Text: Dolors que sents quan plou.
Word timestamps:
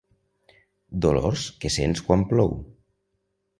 Dolors 1.07 1.45
que 1.61 1.73
sents 1.77 2.03
quan 2.09 2.27
plou. 2.35 2.53